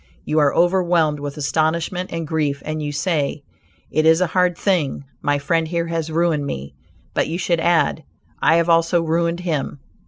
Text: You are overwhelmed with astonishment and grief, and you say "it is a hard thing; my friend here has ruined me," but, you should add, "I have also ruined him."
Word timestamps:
You 0.25 0.39
are 0.39 0.51
overwhelmed 0.55 1.19
with 1.19 1.37
astonishment 1.37 2.11
and 2.11 2.25
grief, 2.25 2.63
and 2.65 2.81
you 2.81 2.91
say 2.91 3.43
"it 3.91 4.03
is 4.03 4.19
a 4.19 4.25
hard 4.25 4.57
thing; 4.57 5.03
my 5.21 5.37
friend 5.37 5.67
here 5.67 5.85
has 5.85 6.09
ruined 6.11 6.47
me," 6.47 6.73
but, 7.13 7.27
you 7.27 7.37
should 7.37 7.59
add, 7.59 8.03
"I 8.41 8.55
have 8.55 8.67
also 8.67 9.03
ruined 9.03 9.41
him." 9.41 9.79